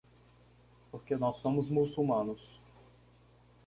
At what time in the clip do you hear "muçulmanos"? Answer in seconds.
1.69-2.59